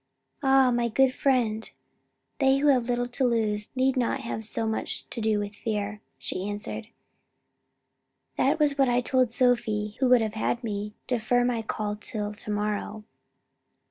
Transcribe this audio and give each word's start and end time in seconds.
"Ah, 0.41 0.71
my 0.71 0.87
good 0.87 1.13
friend, 1.13 1.69
they 2.39 2.57
who 2.57 2.69
have 2.69 2.89
little 2.89 3.07
to 3.09 3.23
lose, 3.23 3.69
need 3.75 3.95
not 3.95 4.21
have 4.21 4.43
much 4.67 5.07
to 5.11 5.21
do 5.21 5.37
with 5.37 5.53
fear," 5.53 6.01
she 6.17 6.49
answered. 6.49 6.87
"That 8.35 8.57
was 8.57 8.79
what 8.79 8.89
I 8.89 9.01
told 9.01 9.31
Sophie 9.31 9.97
who 9.99 10.09
would 10.09 10.21
have 10.21 10.33
had 10.33 10.63
me 10.63 10.95
defer 11.05 11.45
my 11.45 11.61
call 11.61 11.97
till 11.97 12.33
to 12.33 12.49
morrow." 12.49 13.03